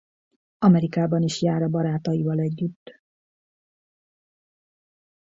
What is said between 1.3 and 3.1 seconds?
jár a barátaival együtt.